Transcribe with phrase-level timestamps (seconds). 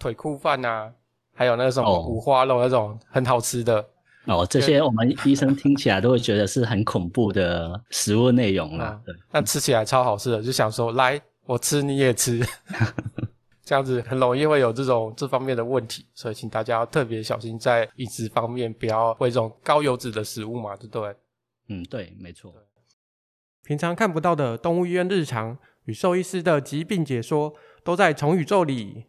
[0.00, 0.92] 腿裤饭啊，
[1.34, 3.86] 还有那个什么五花肉那种很好吃的。
[4.26, 9.00] 哦，这些我们医生听起来都会觉得是很恐怖的食物内容啦。
[9.04, 12.40] 对，但吃起来超好吃的，就想说来，我吃你也吃，
[13.64, 21.16] 这样子很容易会有这种这方面的问题，所以请大家要特别小心在饮食方面，不要喂这种高油脂的食物嘛，对不对？
[21.68, 22.52] 嗯，对，没错。
[23.64, 29.06] 平常看不到的动物医院日常与兽医师的疾病解说，都在宠宇宙里。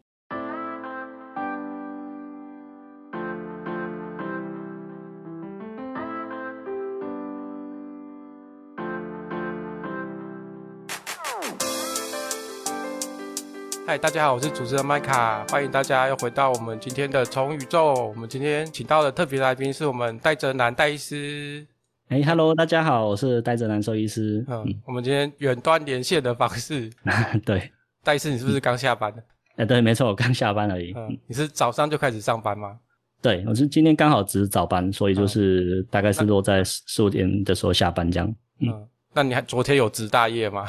[13.84, 17.92] 嗨，大家好，我是主持人麦卡，欢迎大家又回到我们今天的宠宇宙。
[17.94, 21.66] 我们今天请到的特别来宾是我们戴哲南戴医师。
[22.08, 24.44] 哎，Hello，大家好，我是戴哲南兽医师。
[24.48, 26.88] 嗯，嗯我们今天远端连线的方式。
[27.44, 27.72] 对，
[28.04, 29.12] 戴医师，你是不是刚下班？
[29.56, 30.92] 哎、嗯，对，没错，我刚下班而已。
[30.96, 32.78] 嗯，你是早上就开始上班吗？
[33.20, 38.28] 对，我是今天刚好值早班，所以就是大概是落在四五点的时候下班这样。
[38.60, 40.66] 嗯，嗯那你还昨天有值大夜吗？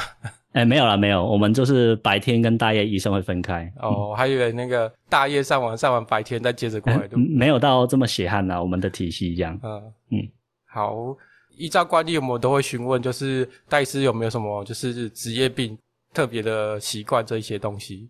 [0.53, 3.71] 哎、欸，没有了，没有，我们就是白天跟大夜医生会分开。
[3.81, 9.59] 哦，我还以为那个大夜上完，上完白天再接着过来，对、欸、没有到这么血汗啦，我们的体系这样。
[9.63, 10.29] 嗯嗯，
[10.67, 10.95] 好，
[11.57, 15.75] 依照惯例，我们都会询问，就是戴医师有没有什么就是职业病
[16.13, 18.07] 特别的习惯这一些东西。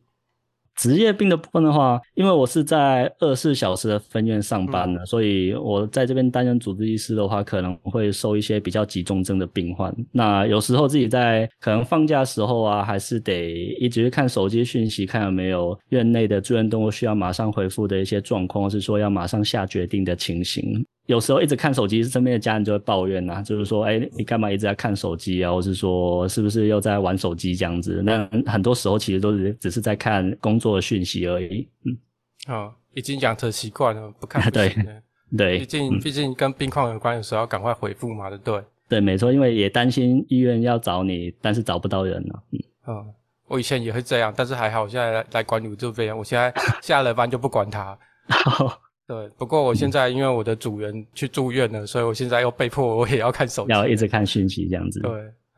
[0.75, 9.93] 职业病的部分的话，因为我是在二十四小时的分院上班的，嗯、所以我在这边担任主治医师的话，可能会收一些比较急重症的病患。
[10.11, 20.85] 那有时候自己在可能放假的时候啊，还是得一直去看手机讯息，看有没有院内的住院动物需要马上回复的一些状况，或是说要马上下决定的情形。
[21.05, 25.51] 有时候一直看手机，身边的家人就会抱怨呐、啊，就是说，哎，你干嘛一直在看手机啊？
[25.51, 28.01] 或是说，是不是又在玩手机这样子？
[28.05, 31.67] 那很多时候其实都是只是在看工作的讯息而已。
[31.83, 31.97] 嗯，
[32.53, 34.41] 哦，已经养成习惯了，不看。
[34.51, 34.73] 对
[35.35, 38.63] 对，毕竟、嗯、毕竟跟病况有关，有时候要赶快回复嘛，对不对？
[38.87, 42.39] 对，没错，因为也担心医院要找你，但是找不到人了、啊。
[42.51, 43.05] 嗯，哦，
[43.47, 47.97] 我以前也会这样，但是还好，我现在来来管你这边，我现在下了班就不管他。
[49.07, 49.15] 好。
[49.15, 54.99] 对，不过我现在因为我的主人去住院了，嗯、所以我现在又被迫我也要看手机，要一直看讯息这样子。
[55.01, 55.11] 对，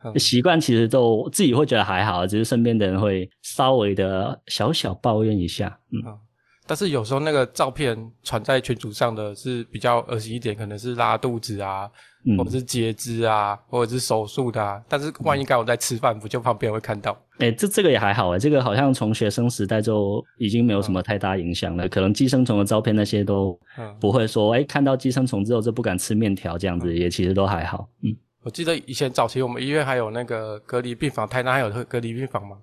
[0.04, 5.78] 嗯、习惯其实都自己会觉得还好，只是身边的人会稍微的小小抱怨一下。
[5.92, 6.18] 嗯，嗯，
[6.66, 11.90] 但是有时候那个照片传在群组上的是比较恶心一点，可能是拉肚子啊。
[12.36, 17.12] 或者是截肢啊，或者是手术的啊，但是万一刚好在吃饭，不就旁边会看到？
[17.38, 21.86] 哎、欸，这这个也还好哎，这个好像从学生时代就已经没有什么太大影响了。
[21.86, 23.56] 嗯、可能寄生虫的照片那些都
[24.00, 27.88] 不会说，哎、嗯欸，看到寄生虫之后就不敢吃面条这样子，嗯、也其实都还好。
[28.02, 28.10] 嗯，
[28.42, 32.56] 我记得以前早期我们医院还有那个隔离病房，台南还有隔离病房吗？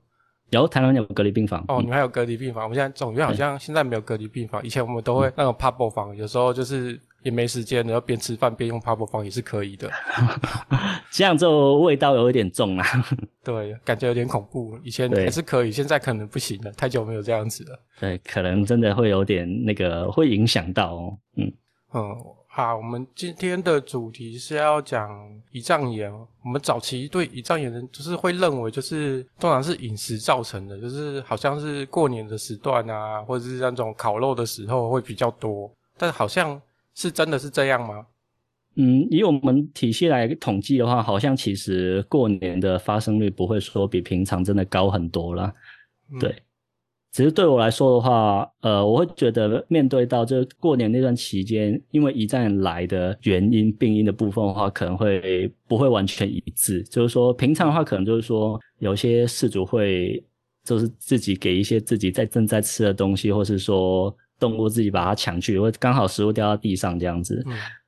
[0.53, 1.63] 有，台湾有隔离病房。
[1.67, 2.63] 哦，你们还有隔离病房？
[2.63, 6.99] 我们现在总院好像现在没有隔离病房，以前我们都会那种 PABO 房，有时候就是。
[7.23, 9.89] 也没时间，然后边吃饭边用 PABO 房也是可以的。
[11.09, 12.85] 这样就味道有一点重啊。
[13.41, 14.77] 对，感觉有点恐怖。
[14.83, 17.79] 以前还是可以，现在可能不行了，太久没有这样子了。
[17.97, 21.17] 对，可能真的会有点那个，会影响到哦。
[21.37, 21.49] 嗯
[21.93, 22.13] 嗯，
[22.55, 25.09] 好，我们今天的主题是要讲
[25.51, 26.13] 胰脏炎。
[26.43, 36.61] 我们早期对胰脏炎人就是会认为，就是通常是饮食造成的，就是好像是过年的时段啊，或者是那种烤肉的时候会比较多，但好像。
[36.95, 38.05] 是真的是这样吗？
[38.75, 45.51] 嗯，以我们体系来统计的话，好像其实过年的发生率不会说比平常真的高很多啦。
[46.11, 46.43] 嗯、对，
[47.13, 56.83] 只是对我来说的话，呃，我会觉得面对到就过年那段期间，因为一战来的原因、病因的部分的话，可能会不会完全一致。
[56.83, 60.21] 就是说，平常的话，可能就是说，有些事主会
[60.65, 64.13] 就是自己给一些自己在正在吃的东西，或是说。
[64.39, 67.41] 动物自己把它抢去，或刚好食物掉到地上这样子。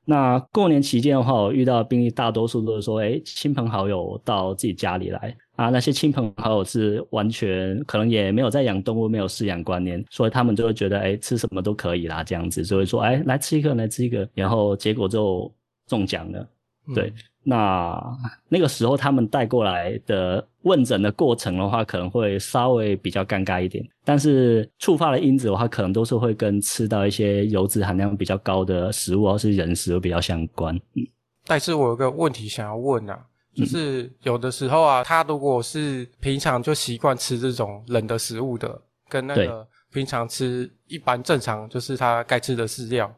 [0.08, 5.68] 那过年期间的话，我遇到的病例大多数都是说，哎，亲朋好友到自己家里来啊。
[5.68, 15.52] 那些亲朋好友是完全可能也没有在养动物，没有饲养观念，所以他们就会觉得，哎，吃什么都可以啦，这样子，所以说，哎，来吃一个，来吃一个，然后结果就
[15.88, 16.48] 中奖了。
[16.88, 17.12] 嗯、对，
[17.42, 18.00] 那
[18.48, 23.86] 那个时候他们带过来的问诊的过程的话，可能会稍微比较尴尬一点。
[24.04, 30.74] 但是触发的因子的话，可能都是会跟吃到一些油脂含量比较高的食物，或是人食比较相关。
[30.94, 31.06] 嗯，
[31.44, 33.18] 但是我有个问题想要问啊，
[33.54, 43.12] 就是有的时候啊，他如果是平常就习惯吃这种冷的食物的，跟那个平常吃一般正常就是他该吃的饲料。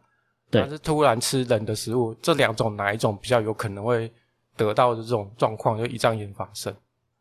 [0.50, 4.10] 对，但是突然吃冷的食物，这两种哪一种比较有可能会
[4.56, 6.74] 得到的这种状况，就胰脏炎发生？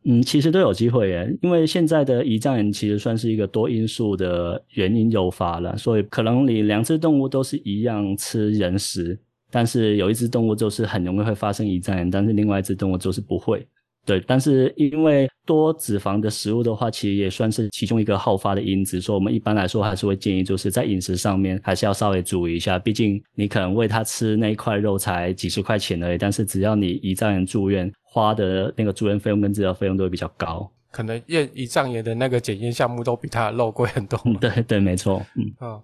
[0.03, 9.19] 嗯，其实都有机会耶，因为现在的胰脏炎其实算是一个多因素的原因诱发了，所以可能你两只动物都是一样吃人食，
[9.51, 13.67] 但是有一只动物就是很容易会发生胰脏炎，但是另外一只动物就是不会。
[14.07, 22.79] 对，但是因为多脂肪的食物的话，其实也算是其中一个好发的因子，所以我们一般来说还是会建议，就是在饮食上面还是要稍微注意一下。
[22.79, 30.71] 毕竟你可能喂它吃那一块肉才几十块钱而已，但是只要你胰脏炎住院，花的那个住院费用跟治疗费用都会比较高。
[30.89, 34.17] 可能验胰脏炎的那个检验项目都比它的肉贵很多。
[34.39, 35.21] 对对，没错。
[35.35, 35.81] 嗯，嗯，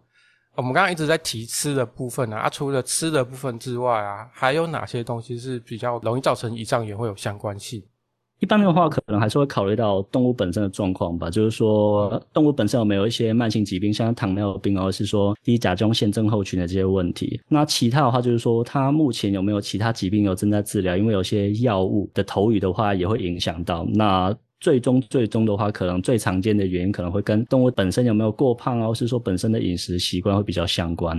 [0.56, 7.84] 我们刚刚一直在提吃的部分啊，啊，除了吃的部分之外啊，还有哪些东西是比较容易造成胰脏炎会有相关性？
[8.40, 17.40] 一般的话，可能还是会考虑到动物本身的状况吧，就是说动物本身有没有一些慢性疾病，像糖尿病，或是说低甲状腺症候群的这些问题。
[17.48, 20.98] 那其他的话，就是说它目前有没有其他疾病有正在治疗？
[20.98, 23.86] 因为有些药物的投予的话，也会影响到。
[23.94, 31.18] 那最终最终的话，可能最常见的原因可能会跟动物本身有没有过胖啊，或是说本身的饮食习惯会比较相关。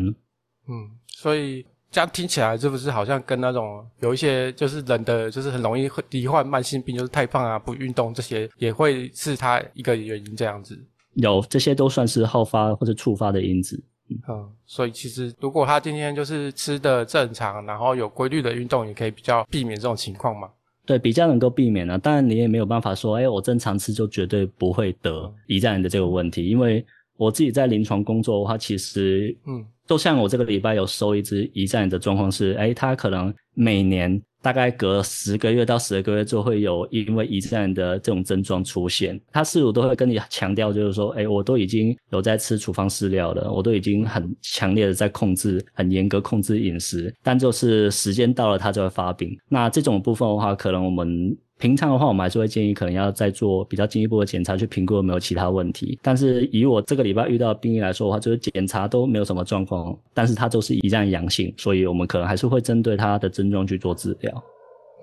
[0.69, 1.65] 嗯，所以。
[1.95, 10.77] 这样听起来是不是好像跟那种有一些就是人的就是很容易会罹患慢性病，就是太胖啊、不运动这些，也会是他一个原因这样子？
[11.13, 13.81] 有，这些都算是好发或者触发的因子。
[14.29, 20.49] 嗯，所以其实如果他今天就是吃的正常，然后有规律的运动，也可以比较避免这种情况嘛？
[20.85, 21.97] 对，比较能够避免啊。
[21.97, 26.85] 当然你也没有办法说，哎，我正常吃就绝对不会得胰脏炎的这个问题，因为
[27.17, 29.65] 我自己在临床工作的话，其实嗯。
[29.87, 39.21] 就像我这个礼拜有收一只胰脏炎的状况是，诶，他可能每年大概隔十个月到十二个月就会有因为胰脏炎的这种症状出现。
[39.31, 49.39] 他事主都会跟你强调，就是说，诶，我都已经有在吃处方饲料了，我都已经很强烈的在控制，很严格控制饮食，但就是时间到了，他就会发病。
[49.51, 51.37] 那这种部分的话，可能我们。
[51.59, 55.99] 平常的话，我们还是会建议可能要再做比较进一步的检查，去评估有没有其他问题。
[56.03, 64.45] 但是以我这个礼拜遇到的病例来说的话，就是检查都没有什么状况，但是它都是胰脏阳性，所以我们可能还是会针对它的症状去做治疗。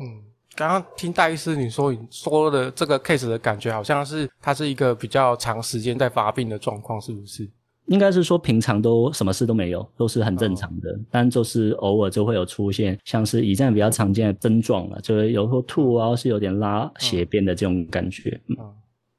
[0.02, 0.22] 嗯，
[0.56, 7.50] 刚刚听戴医师你说你说的这个 case 的感觉，好像是它是一个比较长时间在发病的状况，是不是？
[7.92, 18.40] 应该是说平常都什么事都没有，都是很正常的，哦、但就是偶尔就会有出现像是胰脏比较常见的症状了，就是有时候吐啊，是有点拉血便的这种感觉。
[18.48, 18.74] 嗯，嗯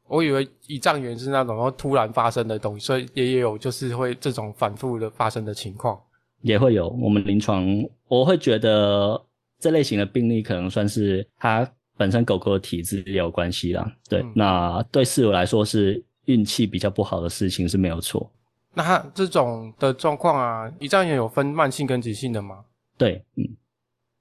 [0.08, 6.00] 我以为胰脏炎是那种会突然发生的东西，所以也有就是会这种反复的发生的情况，
[6.40, 6.88] 也会有。
[7.00, 7.66] 我们临床
[8.08, 9.22] 我会觉得
[9.58, 13.90] 这类型的病例可能算是它本身狗狗的体质也有关系啦。
[14.08, 18.30] 对，嗯、那对室友来说是运气比较不好的事情是没有错。
[18.74, 22.64] 那它这种的状况啊，胰脏炎有分慢性跟急性的吗？
[22.96, 23.44] 对，嗯。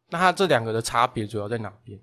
[0.09, 1.97] 那它这两个的差别主要在哪边？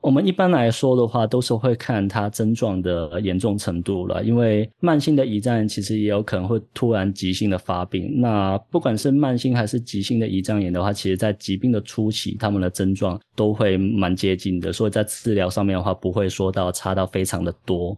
[0.00, 4.22] 我们一般来说的话，都是会看它症状的严重程度了。
[4.22, 8.20] 因为慢性的胰脏炎其实也有可能会突然急性的发病。
[8.20, 17.96] 那不管是慢性还是急性的胰脏炎的话，其实在疾病的初期，他们的症状都会蛮接近的，所以在治疗上面的话，不会说到差到非常的多。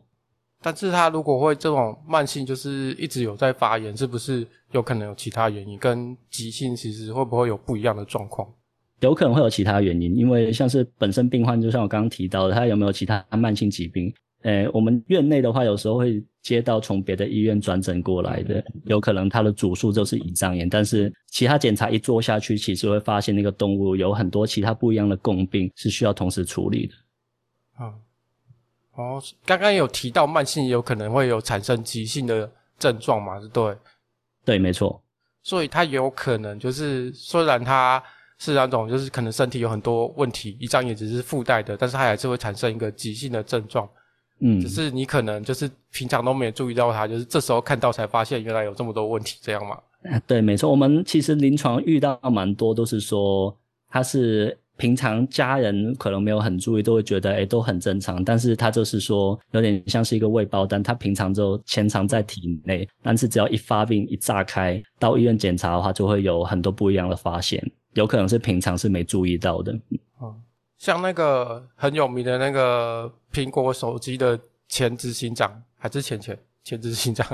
[0.67, 5.79] 但是他如果会这种慢性，就是一直有在发炎，是不是有可能有其他原因？
[5.79, 8.53] 跟急性其实会不会有不一样的状况？
[8.99, 14.13] 有可能会有其他原因，因为像是本身病患，就像我刚刚提到的，他有没有其他慢性疾病？
[14.43, 26.95] 诶，我们院内的话，有时候会接到从别的医院转诊过来的，有可能他的主诉就是胰脏炎，但是其他检查一做下去，其实会发现那个动物有很多其他不一样的共病，是需要同时处理的。
[27.77, 27.95] 啊。
[28.97, 33.39] 哦，刚刚有提到慢性也有可能会有产生急性的症状嘛？
[33.53, 33.77] 对，
[34.45, 35.01] 对，没错。
[35.43, 38.03] 所以它有可能就是，虽然它
[38.39, 43.87] 是那种就是可能身体有很多问题，一张也只是附带的，但是它还是会产生一个急性的症状。
[44.41, 49.79] 嗯，只是你可能就是平常都没有注意到它，就是这时候看到才发现原来有这么多问题，这样嘛？
[50.27, 50.71] 对，没错。
[50.71, 53.55] 我们其实临床遇到蛮多都是说
[53.91, 54.59] 它是。
[54.77, 58.23] 平常家人可能没有很注意，都会觉得诶、欸、都很正常。
[58.23, 67.63] 但是他就是说，有点像是一个未爆弹，他平常就潜藏在体内，但是只要一发病一炸开，到医院检查的话，就会有很多不一样的发现，
[67.95, 69.73] 有可能是平常是没注意到的。
[70.21, 70.43] 嗯，
[70.79, 77.27] 像那个很有名的那个苹果手机的前执行长，还是前前前执行长，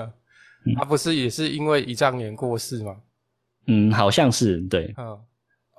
[0.65, 2.97] 嗯、他不是也是因为胰脏炎过世吗？
[3.67, 4.95] 嗯，好像是对。
[4.97, 5.19] 嗯。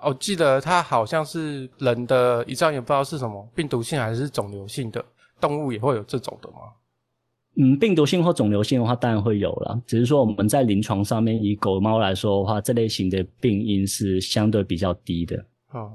[0.03, 5.03] 我、哦、记得它好像是人的胰脏炎，不知道是什么病毒性还是肿瘤性的，
[5.39, 6.57] 动物也会有这种的吗？
[7.55, 9.79] 嗯，病毒性或肿瘤性的话，当然会有了。
[9.85, 15.45] 只是说我们在临床上面，以狗猫来说的话，这类型的病因是相对比较低的。
[15.71, 15.93] 哦，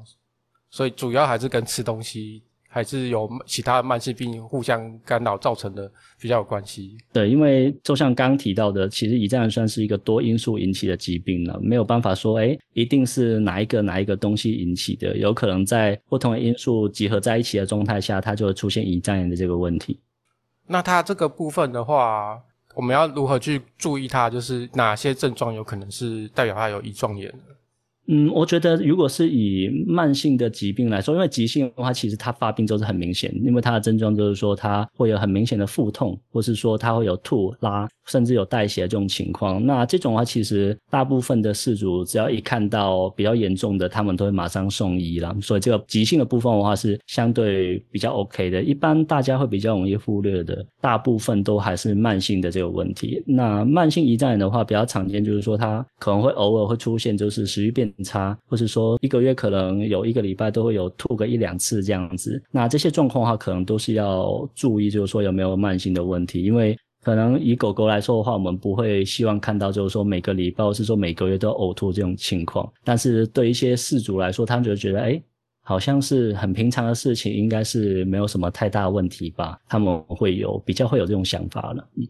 [0.70, 6.98] 所以主要还是跟吃东西还是有其他的慢性病互相干扰造成的比较有关系？
[7.12, 19.98] 对，因为就像刚刚提到的，其实胰脏炎算是一个多因素引起的疾病了，没有办法说，诶，一定是哪一个哪一个东西引起的，有可能在不同的因素集合在一起的状态下，它就会出现胰脏炎的这个问题。
[20.66, 22.38] 那它这个部分的话，
[22.74, 24.28] 我们要如何去注意它？
[24.28, 27.32] 就是哪些症状有可能是代表它有胰状炎？
[28.10, 39.64] 嗯，我觉得如果是以慢性的疾病来说，因为急性的话，其实它发病就是很明显，因为它的症状就是说它会有很明显的腹痛，或是说它会有吐、拉，甚至有带血这种情况。
[39.64, 45.36] 那这种的话，其实大部分的事主只要一看到比较严重的，他们都会马上送医了。
[45.40, 48.62] 所以这个急性的部分的话是相对比较 OK 的。
[48.62, 53.22] 一般大家会比较容易忽略的，大部分都还是慢性的这个问题。
[53.26, 75.22] 那慢性胰脏炎的话，比较常见就是说它可能会偶尔会出现，就是食欲变差，或是说一个月可能有一个礼拜都会有吐个一两次这样子，那这些状况的话，可能都是要注意，就是说有没有慢性的问题，因为可能以狗狗来说的话，我们不会希望看到就是说每个礼拜或是说每个月都呕吐这种情况，但是对一些饲主来说，他们就觉得哎，
[75.62, 81.88] 好像是很平常的事情，应该是没有什么太大的问题吧，他们会有比较会有这种想法了。
[81.96, 82.06] 嗯，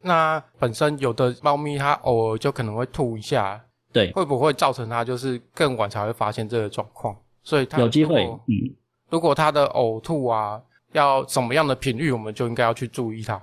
[0.00, 3.62] 那本身有的猫咪它偶尔就可能会吐一下。
[3.92, 7.14] 对，会不会造成它就是更晚才会发现这个状况？
[7.42, 8.74] 所以它有机会，嗯，
[9.10, 10.58] 如果它的呕吐啊，
[10.92, 13.38] 要什么样的频率，我们就应该要去注意它。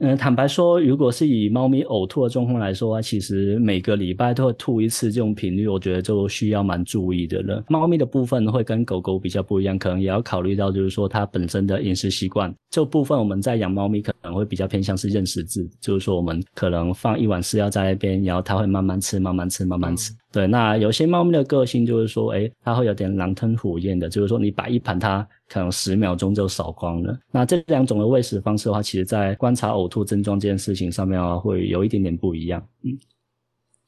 [0.00, 7.62] 嗯，坦白说，如果是以猫咪呕吐的状况来说啊，其实每个礼拜都会吐一次，这种频率我觉得就需要蛮注意的了。
[7.68, 12.52] 猫咪的部分会跟狗狗比较不一样，可能也要考虑到就是说它本身的饮食习惯。
[12.70, 20.12] 这部分我们在养猫咪可能会比较偏向是认食制，就是说我们可能放一碗饲料在那边，然后它会慢慢吃，慢慢吃，慢慢吃。
[20.34, 27.16] 对，那有些猫咪的个性就是说，哎，它会有点狼吞虎咽的，就是说你摆一盘，它可能十秒钟就扫光了。
[27.30, 32.60] 那这两种的喂食方式的话，其实在观察呕吐症状这件事情上面啊，会有一点点不一样。
[32.82, 32.98] 嗯，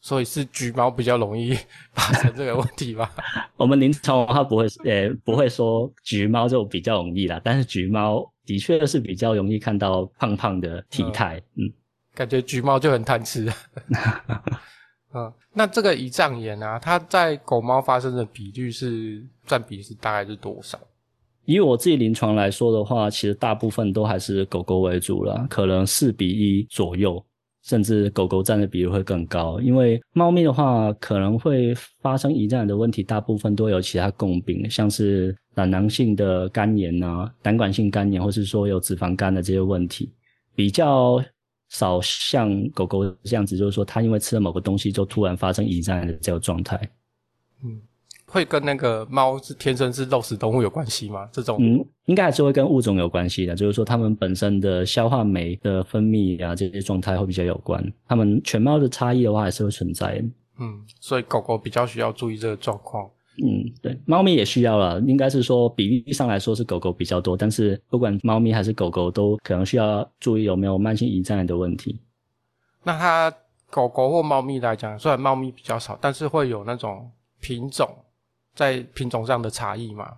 [0.01, 1.53] 所以是橘猫比较容易
[1.93, 3.11] 发生这个问题吧？
[3.59, 11.43] 我们临床的话不会，呃，不会说橘猫就比较容易啦，但是橘猫的确是比较容易看到胖胖的体态。
[11.57, 11.73] 嗯，嗯
[12.15, 13.51] 感觉橘猫就很贪吃。
[15.17, 20.79] 嗯，那这个胰脏炎啊，它在狗猫发生的比率是占比是大概是多少？
[21.47, 27.25] 以我自己临床来说的话，其实大部分都还是狗狗为主啦，可能四比一左右，
[27.63, 29.59] 甚至狗狗占的比例会更高。
[29.61, 40.13] 因为猫咪的话，可能会发生胰脏炎的问题，大部分都有其他共病，像是胆囊性的肝炎啊、胆管性肝炎，或是说有脂肪肝的这些问题，
[40.55, 41.25] 比较。
[41.69, 46.79] 少像狗狗这样子，就是说它因为吃了某个东西，就突然发生胰脏炎的这个状态。
[47.65, 47.81] 嗯，
[48.27, 51.29] 会跟那个猫是天生是肉食动物有关系吗？
[51.33, 57.85] 这种嗯，应该还是会跟物种有关系的，就是说它们本身的消化酶的分泌啊这些状态会比较有关。
[58.07, 60.23] 它们犬猫的差异的话还是会存在。
[60.59, 63.11] 嗯，所以狗狗比较需要注意这个状况。
[63.45, 72.01] 嗯，对，猫咪也需要了，应该是说比例上来说是狗狗比较多，但是不管猫咪还是狗狗，都可能需要注意有没有慢性胰脏炎的问题。
[72.83, 73.33] 那它
[73.69, 77.89] 狗狗或猫咪来讲，虽然猫咪比较少，但是会有那种品种
[78.55, 80.13] 在品种上的差异吗？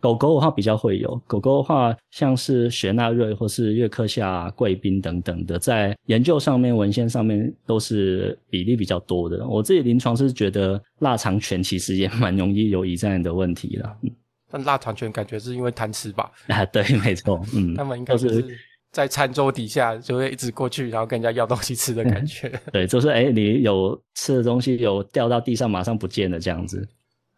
[0.00, 9.46] 狗狗的话比较会有，狗狗的话像是雪纳瑞或是约克夏贵宾等等的，在研究上面、文献上面都是比例比较多的。
[9.46, 13.94] 我自己临床是觉得腊肠犬其实也蛮容易有胰脏炎的问题啦。
[14.02, 14.10] 嗯，
[14.50, 16.30] 但腊肠犬感觉是因为贪吃吧？
[16.48, 18.44] 啊，对，没错，嗯， 他们应该是
[18.90, 22.48] 在餐桌底下就会一直过去，然后跟人家要东西吃的感觉。
[22.48, 26.88] 嗯、 对，就是哎、欸，你有吃的东西有掉到地上，马上不见了这样子。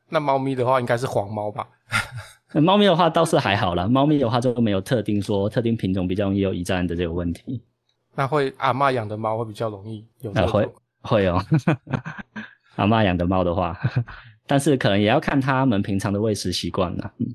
[0.09, 1.67] 那猫咪的话，应该是黄猫吧？
[2.61, 7.63] 猫咪的话倒是还好啦，猫咪的话就没有特定说特定品种比较容易有胰脏炎的这个问题。
[8.15, 10.47] 那会阿嬷养的猫会比较容易有这个？
[10.49, 10.69] 会
[11.01, 11.43] 会哦，
[12.77, 13.79] 阿嬷养的猫的话，
[14.47, 17.13] 但是可能也要看他们平常的喂食习惯啦。
[17.19, 17.35] 嗯，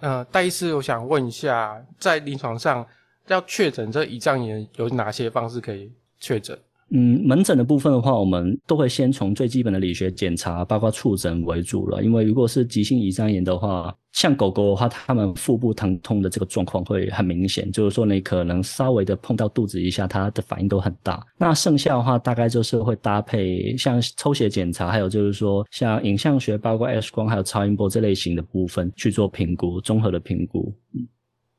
[0.00, 2.86] 呃，戴医师，我想问一下，在临床上
[3.26, 6.56] 要确诊这胰脏炎有哪些方式可以确诊？
[6.90, 12.02] 嗯，门诊的部分的话，我们都会先从最基本的理学检查，包括触诊为主了。
[12.04, 21.24] 因为如果是急性胰脏炎的话，像狗狗的话，它们腹部疼痛的这个状况会很明显，就是说你可能稍微的碰到肚子一下，它的反应都很大。
[21.36, 30.72] 那剩下的话，大概就是会搭配像抽血检查，还有就是说像影像学，包括 X 光还有超音波这类型的部分去做评估，综合的评估。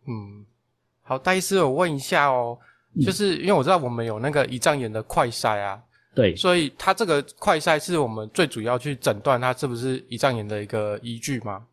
[0.08, 0.46] 嗯，
[1.01, 2.58] 好，戴医师，我问一下哦。
[3.04, 5.80] 就是因为我知道我们有那个胰脏炎的快筛啊，
[6.14, 11.64] 对，所以它这个快筛是我们最主要去诊断它是不是胰脏炎的一个依据吗？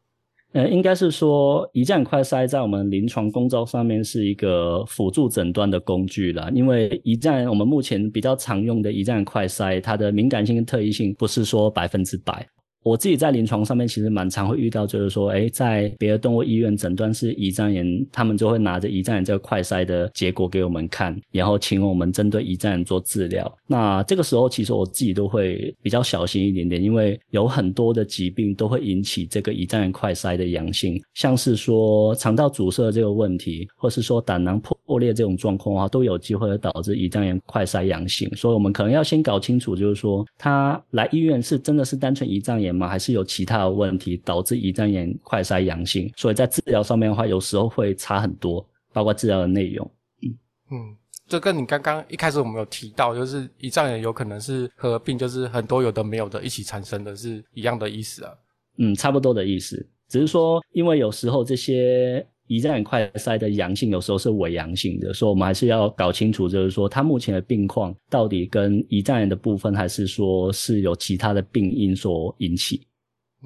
[0.52, 6.50] 呃，应该是说胰脏快筛在我们临床工作上面是一个辅助诊断的工具啦。
[6.52, 12.47] 因为胰脏我们目前比较常用的胰脏快筛，它的敏感性跟特异性不是说百分之百。
[12.83, 23.59] 我自己在临床上面其实蛮常会遇到，就是说，诶，在别的动物医院诊断是胰脏炎，他们就会拿着胰脏炎这个快筛的结果给我们看，然后请我们针对胰脏炎做治疗。
[23.67, 38.29] 那这个时候，其实我自己都会比较小心一点点，因为有很多的疾病都会引起这个胰脏炎快筛的阳性，像是说肠道阻塞这个问题，或是说胆囊破裂这种状况啊，都有机会导致胰脏炎快筛阳性。
[38.35, 42.88] 所以我们可能要先搞清楚，就是说他来医院是真的是单纯胰脏炎吗？
[42.88, 46.12] 还是有其他的问题导致胰脏炎快筛阳性？
[46.17, 49.91] 所以在治疗上面的话，有时候会差很多，包括治疗的内容。
[50.23, 50.35] 嗯
[50.71, 58.33] 嗯，这跟你刚刚一开始我们有提到，就是胰脏炎有可能是合并，就是很多有的没有的一起产生的是一样的意思啊。
[58.79, 62.26] 嗯，差不多的意思，只是说因为有时候这些。
[62.52, 72.87] 胰脏炎快筛的阳性有时候是伪阳性的，所以我们还是要搞清楚，就是说他目前的病况到底跟胰脏炎的部分，还是说是有其他的病因所引起。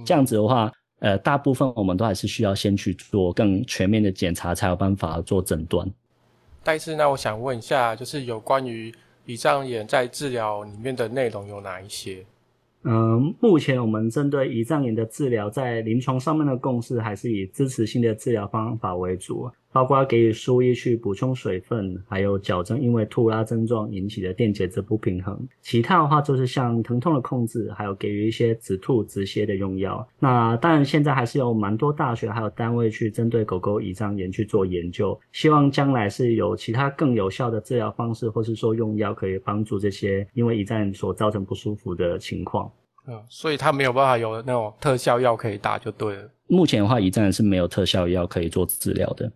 [0.04, 5.88] 这样子的话，呃，大部分我们都还是需要先去做更全面的检查，才有办法做诊断。
[6.64, 8.92] 但是呢，我想问一下，就是有关于
[9.24, 12.26] 胰脏炎在治疗里面的内容有哪一些？
[12.88, 19.50] 嗯，目前我们针对胰脏炎的治疗，在临床上面的共识还是以支持性的治疗方法为主。
[19.76, 25.38] 包括给予输液去补充水分，还有矫正因为吐拉症状引起的电解质不平衡。
[25.60, 30.06] 其他的话就是像疼痛的控制，还有给予一些止吐止泻的用药。
[30.18, 42.70] 那当然现在还是有蛮多大学还有单位去针对狗狗胰脏炎去做研究，希望将来是有其他更有效的治疗方式，或是说用药可以帮助这些因为胰脏炎所造成不舒服的情况。
[43.08, 46.28] 嗯，所以它没有办法有那种特效药可以打就对了。
[46.48, 49.30] 目前的话，胰脏炎是没有特效药可以做治疗的。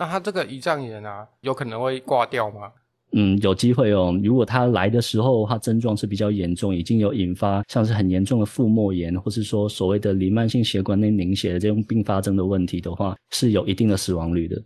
[0.00, 2.72] 那他这个胰脏炎啊，有可能会挂掉吗？
[3.12, 4.18] 嗯，有机会哦。
[4.24, 14.56] 如果他来的时候，他症状是比较严重，已经有引发像是很严重的腹膜炎，或是说所谓的弥漫性血管内凝血的这种并发症的问题的话，是有一定的死亡率的。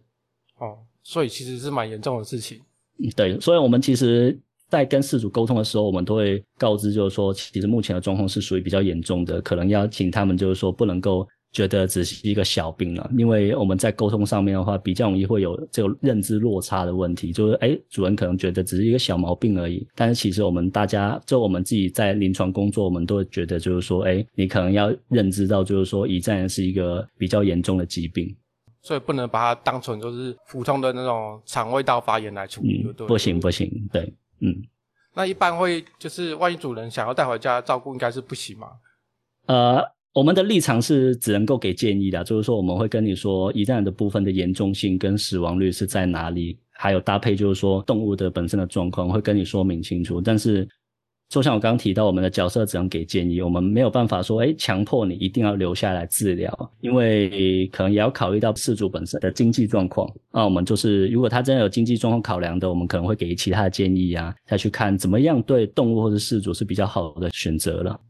[0.61, 2.61] 哦，所以其实是蛮严重的事情。
[2.99, 11.27] 嗯，对，所以我们其实在跟事主沟通的时候，我们都会告知，就是说，其实目前的状况是属于比较严重的，可能要请他们就是说不能够。
[11.55, 17.33] 觉得只是一个小病了，因为我们在沟通上面的话，比较容易会有这个认知落差的问题。
[17.33, 28.35] 就是，哎，主人可能觉得只是一个小毛病而已，但是其实我们大家，就我们自己在临床工作，我们都会觉得就是说，哎，你可能要认知到，就是说，胰腺炎是一个比较严重的疾病，
[28.83, 34.53] 所以不能把它当成就是普通的那种肠胃道发炎来处理，嗯，不行不行，对，嗯。
[35.15, 38.67] 那一般会就是，万一主人想要带回家照顾，应该是不行吗？
[39.47, 39.95] 呃。
[40.15, 50.21] 我们的立场是只能够给建议的，就是说我们会跟你说胰脏炎的部分的严重性跟死亡率是在哪里，还有搭配就是说动物的本身的状况会跟你说明清楚。
[50.21, 50.69] 但是，
[51.29, 60.09] 就像我刚刚提到，我们的角色只能给建议，我们没有办法说，哎，强迫你一定要留下来治疗，因为可能也要考虑到事主本身的经济状况。
[60.31, 68.01] 那我们就是，如果他真的有经济状况考量的，我们可能会给其他的建议啊，再去看怎么样对动物或者事主是比较好的选择了。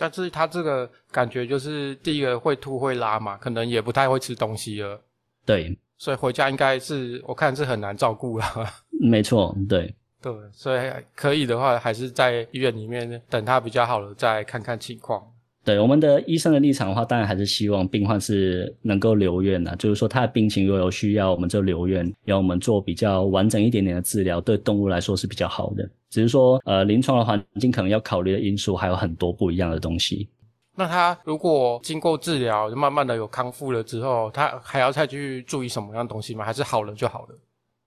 [0.00, 4.98] 但是他这个感觉就是第一个会吐会拉嘛，可能也不太会吃东西了。
[5.44, 8.46] 对，所以回家应该是我看是很难照顾了。
[8.98, 15.22] 没错，对 对，所以可以的话，还是在医院里面等他比较好了再看看情况。
[15.62, 25.88] 对，我们的医生的立场的话，当然还是希望病患是能够留院的，就是说他的病情如果有需要，我们就留院，然后我们做比较完整一点点的治疗，对动物来说是比较好的。
[26.08, 30.28] 只是说，呃，临床的环境可能要考虑的因素还有很多不一样的东西。
[30.74, 36.42] 那他如果经过治疗，就慢慢的有康复了之后，他还要再去注意什么样东西吗？
[36.42, 37.38] 还是好了就好了？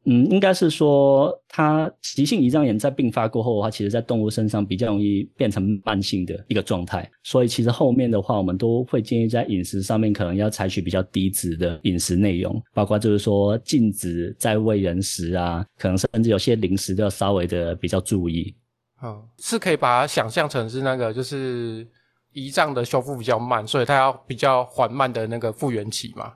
[0.05, 7.09] 嗯，应该是说，它急性胰脏炎在并发过后的话，其实在动物身上比较容易变成慢性的一个状态。
[7.23, 18.53] 所以其实后面的话，我们都会建议在饮食上面可能要采取比较低脂的饮食内容，包括就是说禁止在喂人食啊，可能甚至有些零食都要稍微的比较注意。
[19.01, 21.87] 嗯，是可以把它想象成是那个就是
[22.33, 26.33] 胰脏的修复比较慢，所以它要比较缓慢的那个复原期嘛。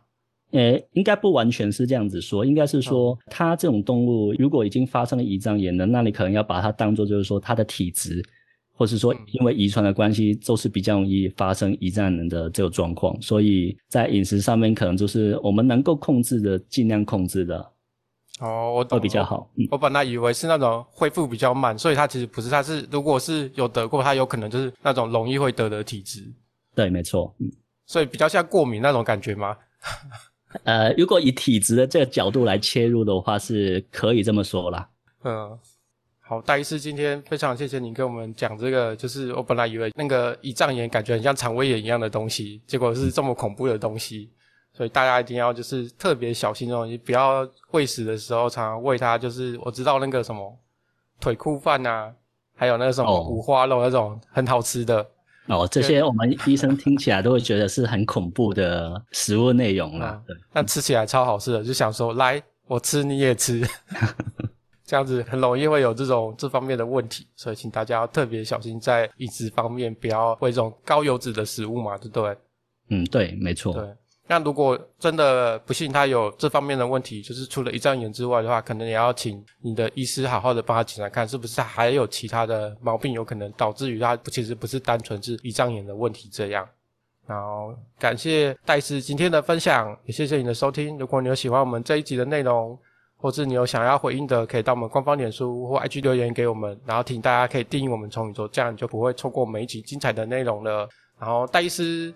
[0.51, 8.23] 诶，应该不完全是这样子说，应该是说，它这种动物如果已经发生了胰脏炎了，那你可能要把它当做就是说它的体质，
[8.73, 17.71] 或是说因为遗传的关系，都是比较容易发生胰脏炎的这个状况，所以在饮食上面可能就是我们能够控制的尽量控制的。
[18.39, 19.49] 哦，我懂，会比较好。
[19.55, 26.23] 我，我本来以为是那种恢复比较慢，所以它其实不是，它是如果是有得过，它有可能就是那种容易会得的体质。
[26.73, 27.35] 对，没错。
[27.39, 27.51] 嗯。
[27.87, 29.57] 所以比较像过敏那种感觉吗？
[30.63, 34.89] 呃，如果以体质的这个角度来切入的话，是可以这么说啦。
[35.23, 35.59] 嗯，
[36.19, 44.31] 好，戴医师，今天非常谢谢你跟我们讲这个，就是我本来以为那个胰脏炎感觉很像肠胃炎一样的东西，结果是这么恐怖的东西，
[44.73, 50.57] 所以大家一定要就是特别小心这种，不要喂食的时候常常喂它，就是我知道那个什么
[51.19, 52.13] 腿库饭啊，
[52.55, 55.05] 还有那个什么五花肉那种很好吃的。
[55.47, 60.21] 哦，这些我们医生听起来都会觉得是很恐怖的食物内容啦。
[60.27, 63.65] 对，但吃起来超好吃的，就想说来我吃你也吃，
[64.85, 72.37] 这样子很容易会有这种这方面的问题，所以请大家要特别小心在饮食方面，不要喂这种高油脂的食物嘛，对不对？
[72.89, 73.73] 嗯，对，没错。
[73.73, 73.83] 对。
[74.29, 86.67] 那如果真的不幸他有这方面的问题，就是除了胰脏炎之外的话，可能也要请你的医师好好的帮他检查看，是不是他还有其他的毛病，有可能导致于他其实不是单纯是胰脏炎的问题这样。
[87.25, 90.97] 然后感谢戴医师今天的分享，也谢谢你的收听。
[90.97, 92.77] 如果你有喜欢我们这一集的内容，
[93.15, 96.77] 或是你有想要回应的，可以到我们官方脸书或 IG 留言给我们。
[96.85, 100.87] 然后请大家可以订阅我们宠宇宙，这样你就不会错过每一集精彩的内容了。
[101.17, 102.13] 然后戴医师。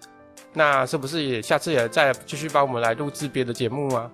[0.54, 4.12] 那是不是也下次也再继续帮我们来录制别的节目吗？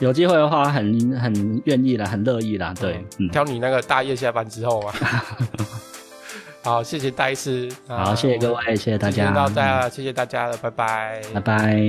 [0.00, 2.74] 有机会的话很，很很愿意啦，很乐意啦。
[2.74, 4.92] 对，嗯，挑你那个大夜下班之后嘛。
[6.64, 7.70] 好，谢谢戴医师。
[7.86, 9.30] 好，谢谢各位，谢谢大家。
[9.30, 11.22] 到这了，谢谢大家了，拜拜。
[11.34, 11.84] 拜拜。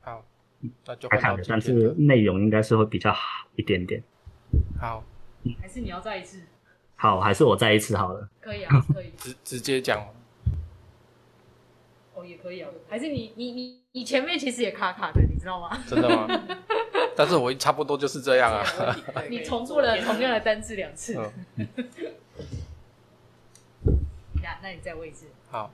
[0.00, 0.24] 好，
[0.86, 3.20] 那就还好，但是内容应该是会比较好
[3.56, 4.02] 一点点。
[4.80, 5.04] 好，
[5.60, 6.40] 还是你要再一次。
[7.04, 8.26] 好，还是我再一次好了。
[8.40, 9.12] 可以啊， 可以。
[9.18, 10.02] 直直接讲。
[12.14, 12.70] 哦，也可以啊。
[12.88, 15.78] 还是你你你你前面其实也卡卡的，你知道吗？
[15.86, 16.26] 真的吗？
[17.14, 18.64] 但是我差不多就是这样啊。
[19.28, 21.12] 你重复了同样的单字两次。
[24.42, 25.26] 呀，那你再问一次。
[25.50, 25.70] 好。